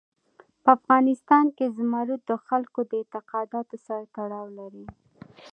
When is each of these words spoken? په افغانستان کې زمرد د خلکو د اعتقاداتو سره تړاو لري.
په 0.63 0.69
افغانستان 0.77 1.45
کې 1.57 1.65
زمرد 1.77 2.21
د 2.29 2.31
خلکو 2.47 2.79
د 2.89 2.91
اعتقاداتو 3.01 3.75
سره 3.85 4.03
تړاو 4.15 4.47
لري. 4.59 4.85